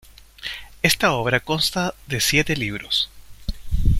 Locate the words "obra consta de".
1.11-2.21